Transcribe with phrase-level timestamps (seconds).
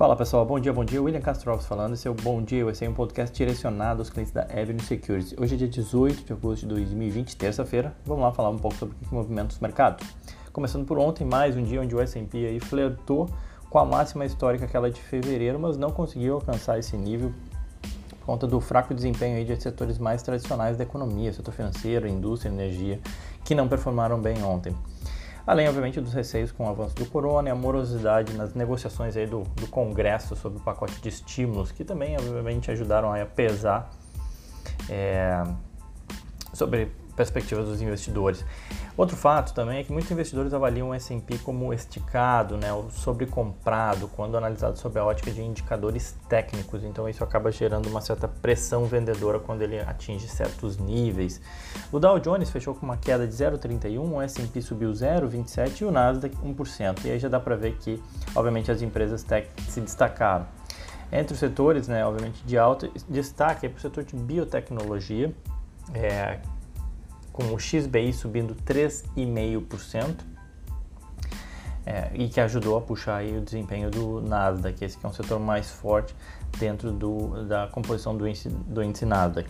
[0.00, 1.02] Fala pessoal, bom dia, bom dia.
[1.02, 1.92] William Castro falando.
[1.92, 5.34] Esse é o Bom Dia é um podcast direcionado aos clientes da Avenue Securities.
[5.38, 7.94] Hoje é dia 18 de agosto de 2020, terça-feira.
[8.06, 10.08] Vamos lá falar um pouco sobre o que movimenta os mercados.
[10.54, 13.28] Começando por ontem, mais um dia onde o S&P aí flertou
[13.68, 17.34] com a máxima histórica aquela de fevereiro, mas não conseguiu alcançar esse nível
[18.08, 22.50] por conta do fraco desempenho aí de setores mais tradicionais da economia, setor financeiro, indústria,
[22.50, 22.98] energia,
[23.44, 24.74] que não performaram bem ontem.
[25.50, 29.26] Além, obviamente, dos receios com o avanço do corona e a morosidade nas negociações aí
[29.26, 33.90] do, do Congresso sobre o pacote de estímulos, que também, obviamente, ajudaram a pesar
[34.88, 35.42] é,
[36.54, 38.44] sobre perspectivas dos investidores.
[39.00, 44.08] Outro fato também é que muitos investidores avaliam o S&P como esticado, né, ou sobrecomprado,
[44.08, 46.84] quando analisado sob a ótica de indicadores técnicos.
[46.84, 51.40] Então isso acaba gerando uma certa pressão vendedora quando ele atinge certos níveis.
[51.90, 55.90] O Dow Jones fechou com uma queda de 0,31, o S&P subiu 0,27 e o
[55.90, 57.06] Nasdaq 1%.
[57.06, 58.02] E aí já dá para ver que,
[58.36, 60.46] obviamente, as empresas tech se destacaram.
[61.10, 65.34] Entre os setores, né, obviamente, de alto destaque é para o setor de biotecnologia,
[65.94, 66.40] é,
[67.32, 70.16] com o XBI subindo 3,5%.
[71.86, 75.12] É, e que ajudou a puxar aí o desempenho do Nasdaq, esse que é um
[75.12, 76.14] setor mais forte
[76.58, 79.48] dentro do, da composição do índice, do índice Nasdaq.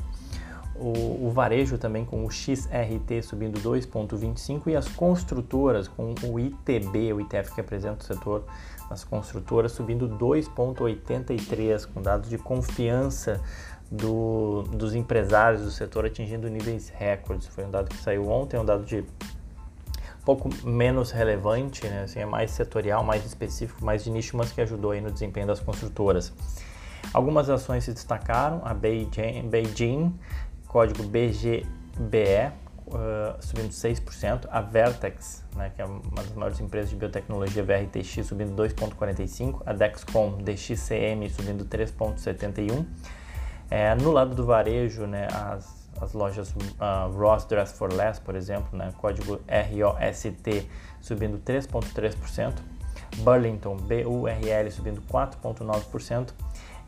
[0.76, 7.12] O, o, varejo também com o XRT subindo 2,25 e as construtoras com o ITB,
[7.12, 8.44] o ITF que apresenta o setor,
[8.88, 13.40] as construtoras subindo 2,83 com dados de confiança
[13.90, 17.48] do, dos empresários do setor atingindo níveis recordes.
[17.48, 19.04] Foi um dado que saiu ontem, um dado de
[20.24, 22.02] pouco menos relevante, né?
[22.04, 25.46] assim, é mais setorial, mais específico, mais de nicho, mas que ajudou aí no desempenho
[25.46, 26.32] das construtoras.
[27.12, 30.14] Algumas ações se destacaram, a Beijing, Beijing
[30.70, 32.52] código BGBE,
[32.86, 38.24] uh, subindo 6%, a Vertex, né, que é uma das maiores empresas de biotecnologia, VRTX,
[38.24, 42.86] subindo 2,45%, a Dexcom DXCM subindo 3,71%,
[43.70, 48.34] é, no lado do varejo, né, as, as lojas uh, Ross Dress for Less, por
[48.34, 50.68] exemplo, né, código ROST
[51.00, 52.54] subindo 3,3%,
[53.18, 56.32] Burlington BURL subindo 4,9%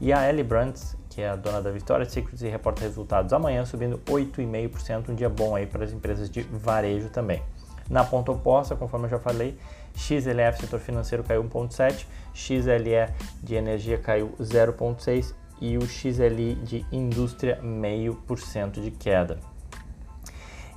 [0.00, 3.98] e a Ellie Brands, que é a dona da Victoria's e reporta resultados amanhã, subindo
[3.98, 7.42] 8,5%, um dia bom aí para as empresas de varejo também.
[7.88, 9.56] Na ponta oposta, conforme eu já falei,
[9.94, 17.62] XLF, setor financeiro, caiu 1,7%, XLE de energia caiu 0,6% e o XLI de indústria
[17.62, 19.38] meio por cento de queda.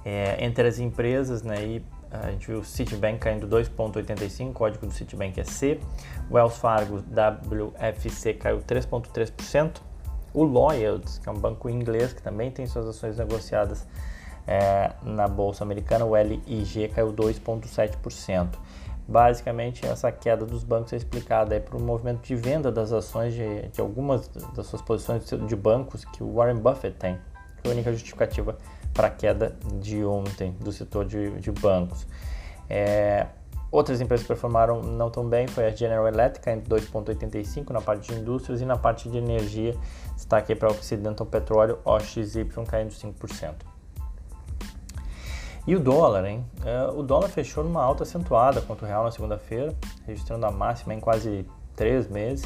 [0.06, 4.94] É, entre as empresas, né, e a gente viu o Citibank caindo 2,85, código do
[4.94, 5.80] Citibank é C,
[6.32, 9.78] Wells Fargo WFC caiu 3,3%,
[10.32, 13.88] o Lloyds, que é um banco inglês que também tem suas ações negociadas
[14.46, 18.50] é, na bolsa americana, o LIG caiu 2,7%.
[19.08, 23.68] Basicamente, essa queda dos bancos é explicada por um movimento de venda das ações de,
[23.70, 27.20] de, algumas das suas posições de bancos que o Warren Buffett tem.
[27.62, 28.58] Que é a única justificativa
[28.94, 32.08] para a queda de ontem do setor de, de bancos.
[32.68, 33.28] É,
[33.70, 38.12] outras empresas que performaram não tão bem foi a General Electric, caindo 2,85% na parte
[38.12, 39.76] de indústrias e na parte de energia,
[40.16, 43.75] destaque para Occidental Petróleo, OXY, caindo 5%.
[45.68, 46.46] E o dólar, hein?
[46.64, 49.74] É, o dólar fechou numa alta acentuada contra o real na segunda-feira,
[50.06, 51.44] registrando a máxima em quase
[51.76, 52.46] três meses.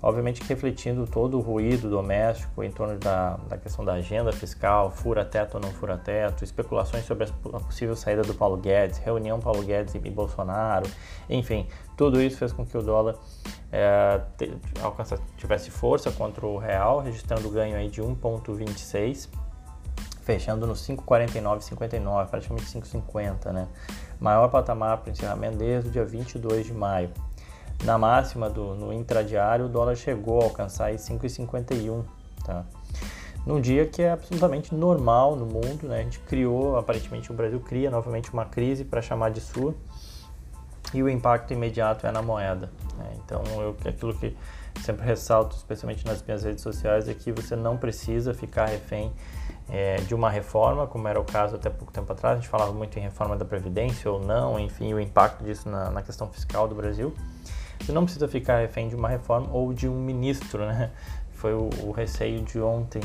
[0.00, 5.24] Obviamente refletindo todo o ruído doméstico em torno da, da questão da agenda fiscal, fura
[5.24, 9.62] teto ou não fura teto, especulações sobre a possível saída do Paulo Guedes, reunião Paulo
[9.62, 10.90] Guedes e Bolsonaro,
[11.30, 13.14] enfim, tudo isso fez com que o dólar
[13.70, 14.52] é, te,
[15.36, 19.28] tivesse força contra o real, registrando ganho aí de 1,26
[20.22, 23.68] fechando no 5,49,59, praticamente 5,50, né?
[24.20, 27.10] Maior patamar para encerramento desde o dia 22 de maio.
[27.84, 32.04] Na máxima do no intradiário, o dólar chegou a alcançar 5,51,
[32.44, 32.64] tá?
[33.44, 35.98] Num dia que é absolutamente normal no mundo, né?
[35.98, 39.74] A gente criou, aparentemente o Brasil cria novamente uma crise para chamar de sua
[40.94, 42.70] e o impacto imediato é na moeda.
[42.96, 43.12] Né?
[43.24, 44.36] Então, eu, aquilo que
[44.80, 49.12] sempre ressalto, especialmente nas minhas redes sociais, é que você não precisa ficar refém
[49.68, 52.72] é, de uma reforma, como era o caso até pouco tempo atrás, a gente falava
[52.72, 56.68] muito em reforma da Previdência ou não, enfim, o impacto disso na, na questão fiscal
[56.68, 57.14] do Brasil.
[57.80, 60.90] Você não precisa ficar refém de uma reforma ou de um ministro, né?
[61.32, 63.02] Foi o, o receio de ontem,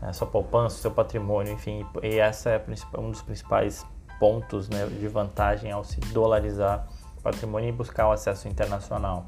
[0.00, 2.64] a sua poupança, seu patrimônio, enfim, e essa é
[2.96, 3.84] um dos principais
[4.20, 6.86] pontos né, de vantagem ao se dolarizar
[7.22, 9.26] patrimônio e buscar o acesso internacional.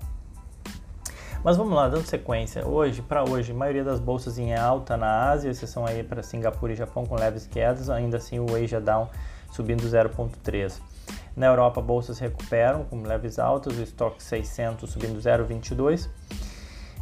[1.45, 2.65] Mas vamos lá, dando sequência.
[2.65, 6.77] Hoje, para hoje, maioria das bolsas em alta na Ásia, exceção aí para Singapura e
[6.77, 9.09] Japão com leves quedas, ainda assim o Asia Down
[9.51, 10.81] subindo 0,3.
[11.37, 16.09] Na Europa, bolsas recuperam com leves altas, o estoque 600 subindo 0,22.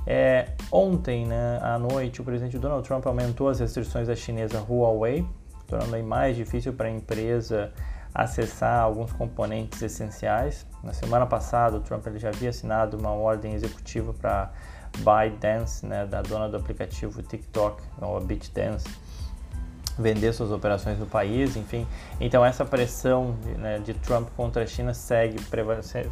[0.06, 5.26] É, ontem, né, à noite, o presidente Donald Trump aumentou as restrições à chinesa Huawei,
[5.66, 7.72] tornando aí mais difícil para a empresa
[8.14, 10.66] acessar alguns componentes essenciais.
[10.82, 14.50] Na semana passada, o Trump ele já havia assinado uma ordem executiva para
[14.98, 18.88] ByteDance, né, da dona do aplicativo TikTok, ou a BitDance,
[19.98, 21.86] vender suas operações no país, enfim.
[22.20, 25.38] Então essa pressão né, de Trump contra a China segue,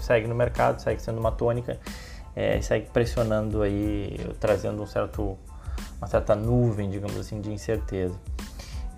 [0.01, 1.79] segue no mercado, segue sendo uma tônica,
[2.37, 5.39] é, segue pressionando aí, trazendo um certo,
[5.97, 8.15] uma certa nuvem, digamos assim, de incerteza.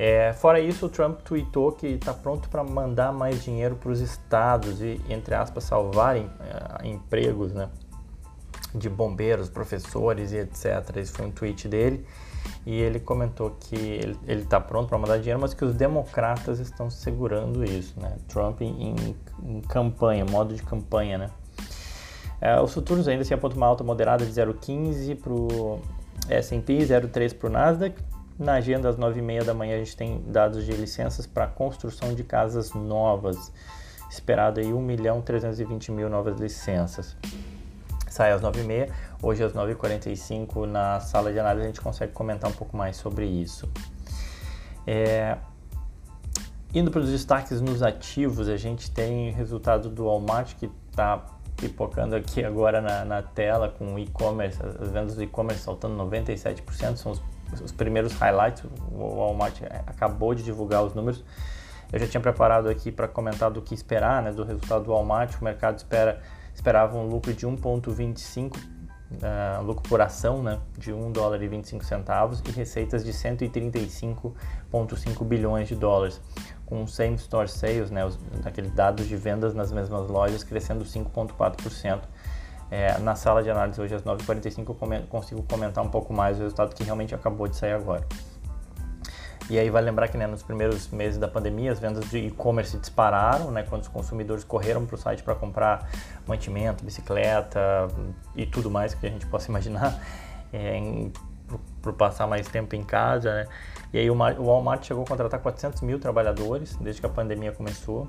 [0.02, 4.00] É, fora isso, o Trump tweetou que está pronto para mandar mais dinheiro para os
[4.00, 7.69] estados e, entre aspas, salvarem é, empregos né,
[8.75, 10.97] de bombeiros, professores e etc.
[10.97, 12.06] Esse foi um tweet dele.
[12.64, 16.88] E ele comentou que ele está pronto para mandar dinheiro, mas que os democratas estão
[16.88, 18.00] segurando isso.
[18.00, 18.17] Né?
[18.26, 18.94] Trump em,
[19.44, 21.19] em campanha, modo de campanha.
[21.19, 21.31] Né?
[22.41, 25.79] É, os futuros ainda se apontam uma alta moderada de 0,15 para o
[26.26, 28.10] S&P, 0,3 para o Nasdaq
[28.40, 32.25] na agenda, às 9h30 da manhã, a gente tem dados de licenças para construção de
[32.25, 33.52] casas novas.
[34.10, 37.14] Esperado aí 1 milhão 320 mil novas licenças.
[38.08, 38.90] Sai às 9h30,
[39.22, 43.26] hoje às 9h45 na sala de análise a gente consegue comentar um pouco mais sobre
[43.26, 43.70] isso.
[44.87, 45.37] É...
[46.75, 51.26] Indo para os destaques nos ativos, a gente tem resultado do Walmart que está
[51.56, 56.96] pipocando aqui agora na, na tela com o e-commerce, as vendas do e-commerce saltando 97%,
[56.96, 57.20] são os
[57.62, 58.64] os primeiros highlights.
[58.93, 61.25] O Walmart acabou de divulgar os números.
[61.93, 65.35] Eu já tinha preparado aqui para comentar do que esperar, né, do resultado do Walmart.
[65.41, 66.23] O mercado espera,
[66.55, 68.61] esperava um lucro de 1,25 uh,
[69.20, 75.25] eh, lucro por ação, né, de 1 dólar e 25 centavos e receitas de 135,5
[75.25, 76.20] bilhões de dólares,
[76.64, 82.02] com same store sales, né, os, aqueles dados de vendas nas mesmas lojas crescendo 5,4%.
[82.70, 86.43] É, na sala de análise hoje às 9h45 eu consigo comentar um pouco mais o
[86.43, 88.06] resultado que realmente acabou de sair agora.
[89.50, 92.78] E aí vai lembrar que né, nos primeiros meses da pandemia as vendas de e-commerce
[92.78, 95.90] dispararam, né, quando os consumidores correram para o site para comprar
[96.25, 97.88] mantimento, bicicleta
[98.37, 100.00] e tudo mais que a gente possa imaginar
[100.52, 100.81] é,
[101.82, 103.34] para passar mais tempo em casa.
[103.34, 103.46] Né?
[103.93, 108.06] E aí o Walmart chegou a contratar 400 mil trabalhadores desde que a pandemia começou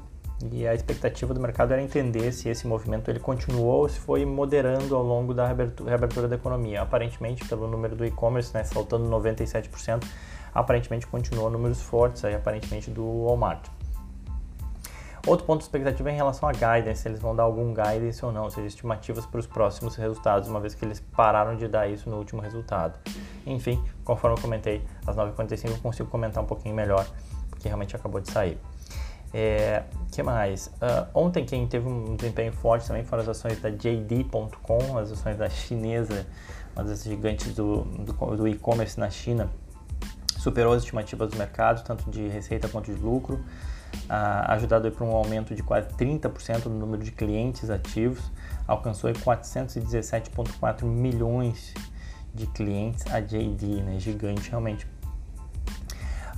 [0.52, 4.26] e a expectativa do mercado era entender se esse movimento ele continuou ou se foi
[4.26, 6.82] moderando ao longo da reabertura da economia.
[6.82, 10.04] Aparentemente, pelo número do e-commerce, né, saltando 97%,
[10.54, 13.68] aparentemente continuou números fortes, aí, aparentemente do Walmart.
[15.28, 18.26] Outro ponto de expectativa é em relação a guidance, se eles vão dar algum guidance
[18.26, 21.68] ou não, ou seja, estimativas para os próximos resultados, uma vez que eles pararam de
[21.68, 22.98] dar isso no último resultado.
[23.46, 27.06] Enfim, conforme eu comentei, às 9h45 eu consigo comentar um pouquinho melhor,
[27.52, 28.58] porque realmente acabou de sair.
[29.34, 30.68] É, que mais?
[30.68, 35.38] Uh, ontem quem teve um desempenho forte também foram as ações da JD.com, as ações
[35.38, 36.28] da chinesa,
[36.76, 39.50] uma das gigantes do, do, do e-commerce na China,
[40.38, 45.12] superou as estimativas do mercado, tanto de receita quanto de lucro, uh, ajudado por um
[45.12, 48.32] aumento de quase 30% no número de clientes ativos,
[48.68, 51.74] alcançou 417,4 milhões
[52.34, 54.00] de clientes a JD, né?
[54.00, 54.88] gigante realmente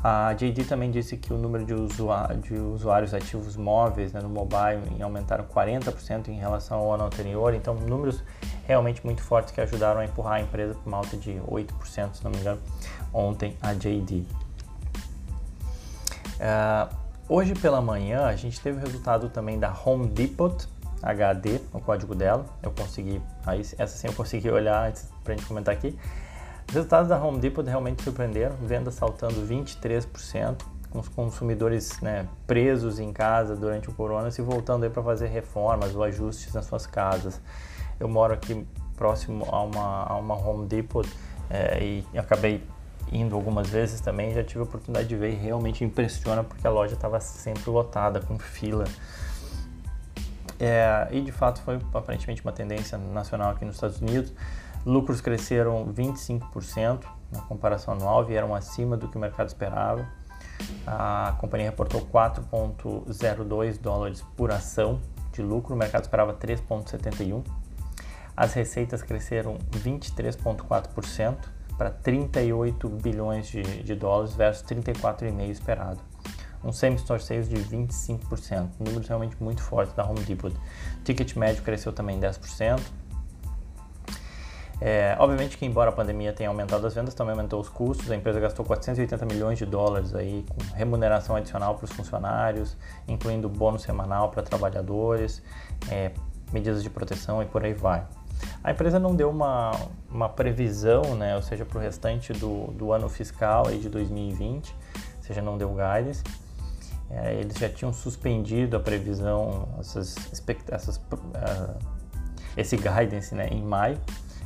[0.04, 1.74] a JD também disse que o número de,
[2.42, 7.74] de usuários ativos móveis né, no mobile aumentaram 40% em relação ao ano anterior, então
[7.74, 8.22] números
[8.68, 12.24] realmente muito fortes que ajudaram a empurrar a empresa para uma alta de 8%, se
[12.24, 12.60] não me engano,
[13.14, 14.16] ontem a JD.
[14.16, 14.26] Uh,
[16.42, 16.90] é,
[17.30, 20.68] hoje pela manhã a gente teve o resultado também da Home Depot,
[21.02, 24.92] HD, o código dela, eu consegui, aí, essa sim eu consegui olhar
[25.24, 25.98] para a gente comentar aqui.
[26.68, 33.00] Os resultados da Home Depot realmente surpreenderam, vendas saltando 23%, com os consumidores né, presos
[33.00, 37.42] em casa durante o corona, se voltando para fazer reformas ou ajustes nas suas casas.
[38.00, 38.66] Eu moro aqui
[38.96, 41.08] próximo a uma, a uma Home Depot
[41.50, 42.64] é, e acabei
[43.12, 46.70] indo algumas vezes também, já tive a oportunidade de ver e realmente impressiona porque a
[46.70, 48.86] loja estava sempre lotada, com fila.
[50.60, 54.32] É, e de fato foi aparentemente uma tendência nacional aqui nos Estados Unidos.
[54.86, 60.08] Lucros cresceram 25% na comparação anual, vieram acima do que o mercado esperava.
[60.86, 65.00] A companhia reportou 4,02 dólares por ação
[65.32, 67.44] de lucro, o mercado esperava 3,71.
[68.36, 71.38] As receitas cresceram 23,4%
[71.78, 76.00] para 38 bilhões de, de dólares versus 34,5 esperado.
[76.64, 80.48] Um same-store sales de 25%, números realmente muito fortes da Home Depot.
[80.48, 82.80] O ticket médio cresceu também 10%,
[84.86, 88.12] é, obviamente que embora a pandemia tenha aumentado as vendas, também aumentou os custos.
[88.12, 92.76] A empresa gastou 480 milhões de dólares aí com remuneração adicional para os funcionários,
[93.08, 95.42] incluindo bônus semanal para trabalhadores,
[95.90, 96.12] é,
[96.52, 98.06] medidas de proteção e por aí vai.
[98.62, 99.72] A empresa não deu uma,
[100.12, 104.76] uma previsão, né, ou seja, para o restante do, do ano fiscal aí de 2020,
[105.16, 106.22] ou seja, não deu guidance.
[107.10, 110.18] É, eles já tinham suspendido a previsão, essas,
[110.70, 111.74] essas, uh,
[112.58, 113.98] esse guidance né, em maio,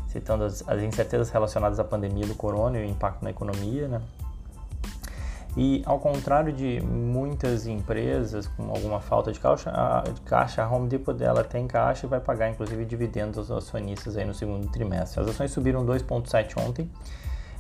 [0.08, 3.88] citando as, as, incertezas relacionadas à pandemia do corona e o impacto na economia.
[3.88, 4.02] Né?
[5.56, 10.70] E ao contrário de muitas empresas com alguma falta de caixa, a, de caixa, a
[10.70, 14.68] Home Depot dela tem caixa e vai pagar inclusive dividendos aos acionistas aí no segundo
[14.68, 15.20] trimestre.
[15.20, 16.88] As ações subiram 2,7 ontem,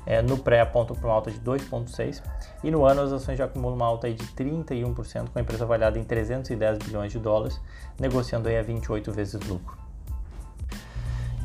[0.05, 2.21] é, no pré apontam para uma alta de 2,6
[2.63, 5.97] e no ano as ações já acumulam uma alta de 31%, com a empresa avaliada
[5.97, 7.59] em 310 bilhões de dólares,
[7.99, 9.86] negociando aí a 28 vezes lucro.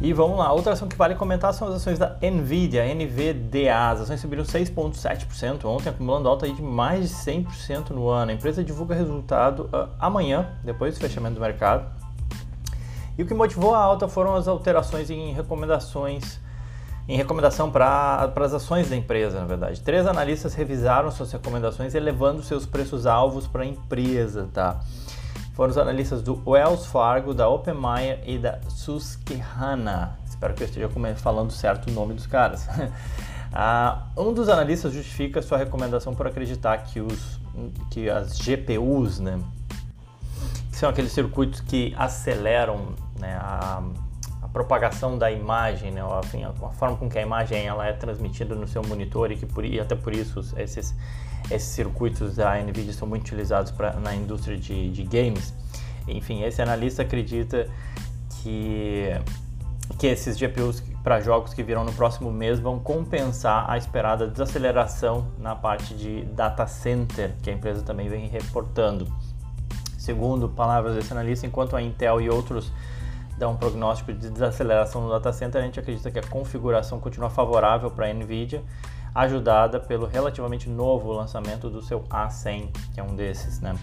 [0.01, 3.91] E vamos lá, outra ação que vale comentar são as ações da Nvidia, NVDA.
[3.91, 8.33] As ações subiram 6,7% ontem, acumulando alta de mais de 100% no ano.
[8.33, 11.89] A empresa divulga resultado uh, amanhã, depois do fechamento do mercado.
[13.17, 16.41] E o que motivou a alta foram as alterações em recomendações,
[17.07, 19.81] em recomendação para as ações da empresa, na verdade.
[19.83, 24.81] Três analistas revisaram suas recomendações, elevando seus preços alvos para a empresa, tá?
[25.53, 30.19] Foram os analistas do Wells Fargo, da OpenMayer e da Susquehanna.
[30.27, 32.67] Espero que eu esteja falando certo o nome dos caras.
[33.53, 37.39] ah, um dos analistas justifica sua recomendação por acreditar que, os,
[37.91, 39.39] que as GPUs, né,
[40.71, 43.83] que são aqueles circuitos que aceleram né, a,
[44.53, 48.69] propagação da imagem, né, enfim, a, forma com que a imagem ela é transmitida no
[48.69, 50.95] seu monitor e que por, e até por isso esses
[51.51, 55.55] esses circuitos da NVIDIA são muito utilizados pra, na indústria de, de games.
[56.07, 57.69] Enfim, esse analista acredita
[58.43, 59.09] que,
[59.99, 65.27] que esses GPUs para jogos que virão no próximo mês vão compensar a esperada desaceleração
[65.39, 69.07] na parte de data center, que a empresa também vem reportando.
[69.99, 72.73] Segundo palavras desse analista, enquanto a Intel e outros
[73.43, 77.29] dão um prognóstico de desaceleração no data center, a gente acredita que a configuração continua
[77.29, 78.63] favorável para a NVIDIA
[79.13, 83.75] ajudada pelo relativamente novo lançamento do seu A100, que é um desses, né?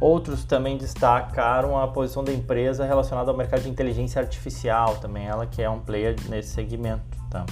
[0.00, 5.46] Outros também destacaram a posição da empresa relacionada ao mercado de inteligência artificial, também ela
[5.46, 7.44] que é um player nesse segmento, tá?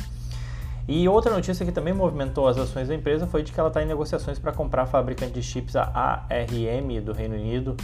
[0.86, 3.82] E outra notícia que também movimentou as ações da empresa foi de que ela está
[3.82, 5.82] em negociações para comprar a fabricante de chips a
[6.28, 7.76] ARM do Reino Unido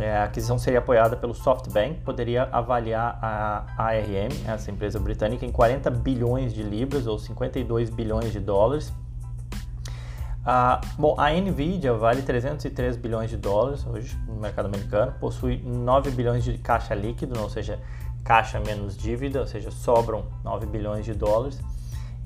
[0.00, 5.52] é, a aquisição seria apoiada pelo SoftBank, poderia avaliar a ARM, essa empresa britânica, em
[5.52, 8.92] 40 bilhões de libras ou 52 bilhões de dólares.
[10.44, 16.10] Ah, bom, a Nvidia vale 303 bilhões de dólares hoje no mercado americano, possui 9
[16.12, 17.78] bilhões de caixa líquido, ou seja,
[18.24, 21.60] caixa menos dívida, ou seja, sobram 9 bilhões de dólares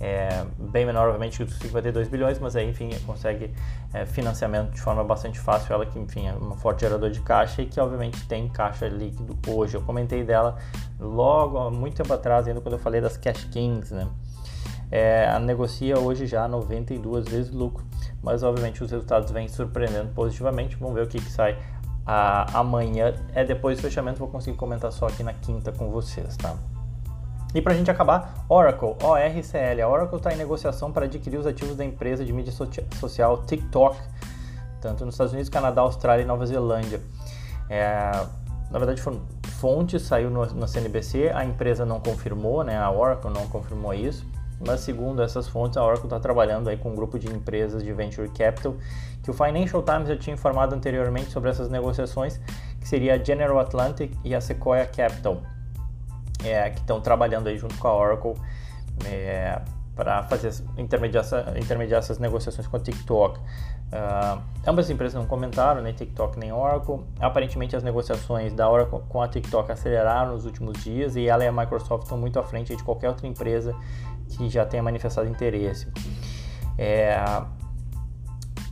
[0.00, 3.54] é, bem menor, obviamente, que os 52 bilhões, mas aí, enfim, consegue
[3.92, 5.72] é, financiamento de forma bastante fácil.
[5.72, 9.38] Ela que, enfim, é uma forte gerador de caixa e que, obviamente, tem caixa líquido
[9.48, 9.76] hoje.
[9.76, 10.56] Eu comentei dela
[10.98, 14.08] logo há muito tempo atrás, ainda quando eu falei das Cash Kings, né?
[14.90, 17.84] É, a negocia hoje já 92 vezes lucro,
[18.22, 20.76] mas obviamente os resultados vêm surpreendendo positivamente.
[20.76, 21.58] Vamos ver o que, que sai
[22.06, 23.14] a, amanhã.
[23.32, 26.54] É depois do fechamento, vou conseguir comentar só aqui na quinta com vocês, tá?
[27.54, 29.82] E para a gente acabar, Oracle, ORCL.
[29.82, 33.96] A Oracle está em negociação para adquirir os ativos da empresa de mídia social TikTok,
[34.80, 37.00] tanto nos Estados Unidos, Canadá, Austrália e Nova Zelândia.
[37.70, 38.10] É,
[38.72, 39.00] na verdade,
[39.60, 44.26] fontes, saiu no, na CNBC, a empresa não confirmou, né, a Oracle não confirmou isso,
[44.66, 47.92] mas segundo essas fontes, a Oracle está trabalhando aí com um grupo de empresas de
[47.92, 48.74] Venture Capital,
[49.22, 52.40] que o Financial Times já tinha informado anteriormente sobre essas negociações,
[52.80, 55.40] que seria a General Atlantic e a Sequoia Capital
[56.44, 58.34] é, que estão trabalhando aí junto com a Oracle
[59.04, 59.60] é,
[59.94, 61.24] para fazer intermediar,
[61.56, 63.38] intermediar essas negociações com a TikTok.
[63.38, 67.00] Uh, ambas as empresas não comentaram, nem TikTok nem Oracle.
[67.20, 71.46] Aparentemente as negociações da Oracle com a TikTok aceleraram nos últimos dias e ela e
[71.46, 73.74] a Microsoft estão muito à frente de qualquer outra empresa
[74.30, 75.86] que já tenha manifestado interesse.
[76.76, 77.16] É,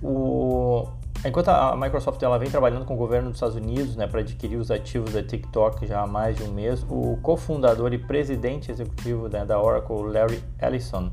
[0.03, 0.89] o,
[1.25, 4.57] Enquanto a Microsoft ela vem trabalhando com o governo dos Estados Unidos né, para adquirir
[4.57, 9.29] os ativos da TikTok já há mais de um mês, o cofundador e presidente executivo
[9.29, 11.13] né, da Oracle, Larry Ellison,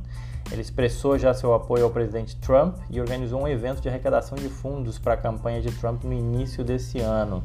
[0.51, 4.49] ele expressou já seu apoio ao presidente Trump e organizou um evento de arrecadação de
[4.49, 7.43] fundos para a campanha de Trump no início desse ano.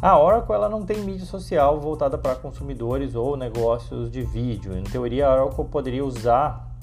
[0.00, 4.76] A Oracle ela não tem mídia social voltada para consumidores ou negócios de vídeo.
[4.76, 6.73] Em teoria, a Oracle poderia usar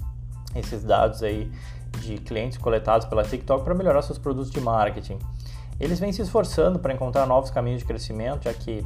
[0.56, 1.52] esses dados aí
[2.00, 5.20] de clientes coletados pela TikTok para melhorar seus produtos de marketing.
[5.80, 8.86] Eles vêm se esforçando para encontrar novos caminhos de crescimento, já que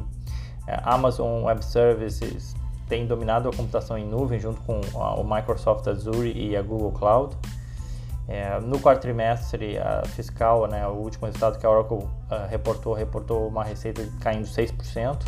[0.66, 2.54] é, Amazon Web Services
[2.88, 7.36] tem dominado a computação em nuvem junto com o Microsoft Azure e a Google Cloud.
[8.28, 9.76] É, no quarto trimestre
[10.14, 12.08] fiscal, né, o último resultado que a Oracle uh,
[12.48, 15.18] reportou, reportou uma receita caindo 6%.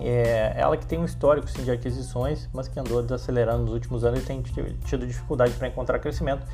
[0.00, 4.04] É ela que tem um histórico sim, de aquisições, mas que andou desacelerando nos últimos
[4.04, 6.44] anos e tem tido dificuldade para encontrar crescimento.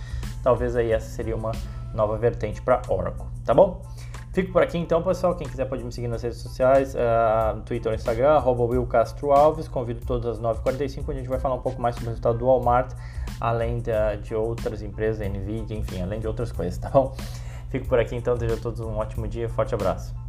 [0.42, 1.52] Talvez aí essa seria uma
[1.94, 3.82] nova vertente para Oracle, tá bom?
[4.32, 5.34] Fico por aqui então, pessoal.
[5.34, 9.66] Quem quiser pode me seguir nas redes sociais, uh, Twitter Instagram, arroba Will Castro Alves.
[9.66, 12.38] Convido todos às 9h45, onde a gente vai falar um pouco mais sobre o resultado
[12.38, 12.92] do Walmart,
[13.40, 13.90] além de,
[14.22, 17.12] de outras empresas, NVIDIA, enfim, além de outras coisas, tá bom?
[17.70, 20.19] Fico por aqui então, desejo a todos um ótimo dia, forte abraço.